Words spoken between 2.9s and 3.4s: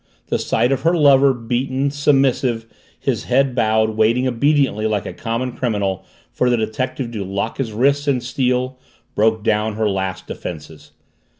his